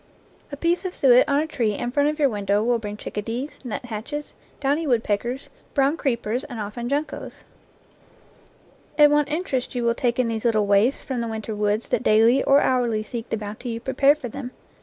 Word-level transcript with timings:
A 0.51 0.57
piece 0.57 0.83
of 0.83 0.95
suet 0.95 1.29
on 1.29 1.41
a 1.41 1.45
tree 1.45 1.73
in 1.75 1.91
front 1.91 2.09
of 2.09 2.17
your 2.17 2.27
window 2.27 2.63
will 2.63 2.79
bring 2.79 2.97
chicka 2.97 3.23
dees, 3.23 3.59
nuthatches, 3.63 4.33
downy 4.59 4.87
woodpeckers, 4.87 5.49
brown 5.75 5.95
creep 5.95 6.25
ers, 6.25 6.43
and 6.45 6.59
often 6.59 6.89
juncos. 6.89 7.43
And 8.97 9.11
what 9.11 9.29
interest 9.29 9.75
you 9.75 9.83
will 9.83 9.93
take 9.93 10.17
in 10.17 10.27
these 10.27 10.43
little 10.43 10.65
waifs 10.65 11.03
from 11.03 11.21
the 11.21 11.27
winter 11.27 11.53
woods 11.55 11.89
that 11.89 12.01
daily 12.01 12.43
or 12.43 12.61
hourly 12.61 13.03
seek 13.03 13.29
the 13.29 13.37
bounty 13.37 13.69
you 13.69 13.79
prepare 13.79 14.15
for 14.15 14.27
them 14.27 14.49